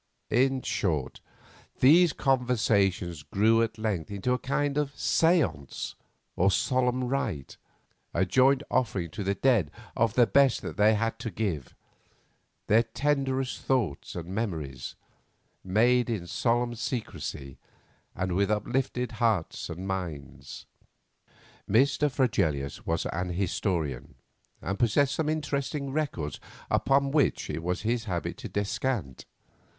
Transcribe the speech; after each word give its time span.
In 0.31 0.63
short, 0.63 1.19
these 1.79 2.11
conversations 2.11 3.21
grew 3.21 3.61
at 3.61 3.77
length 3.77 4.09
into 4.09 4.33
a 4.33 4.39
kind 4.39 4.75
of 4.79 4.97
seance 4.99 5.93
or 6.35 6.49
solemn 6.49 7.03
rite; 7.03 7.57
a 8.11 8.25
joint 8.25 8.63
offering 8.71 9.11
to 9.11 9.23
the 9.23 9.35
dead 9.35 9.69
of 9.95 10.15
the 10.15 10.25
best 10.25 10.63
that 10.63 10.75
they 10.75 10.95
had 10.95 11.19
to 11.19 11.29
give, 11.29 11.75
their 12.65 12.81
tenderest 12.81 13.61
thoughts 13.61 14.15
and 14.15 14.29
memories, 14.33 14.95
made 15.63 16.09
in 16.09 16.25
solemn 16.25 16.73
secrecy 16.73 17.59
and 18.15 18.31
with 18.35 18.49
uplifted 18.49 19.11
hearts 19.11 19.69
and 19.69 19.87
minds. 19.87 20.65
Mr. 21.69 22.09
Fregelius 22.09 22.87
was 22.87 23.05
an 23.13 23.29
historian, 23.29 24.15
and 24.63 24.79
possessed 24.79 25.13
some 25.13 25.29
interesting 25.29 25.91
records, 25.91 26.39
upon 26.71 27.11
which 27.11 27.51
it 27.51 27.61
was 27.61 27.83
his 27.83 28.05
habit 28.05 28.35
to 28.37 28.49
descant. 28.49 29.27